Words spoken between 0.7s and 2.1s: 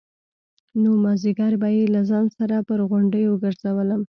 نو مازديگر به يې له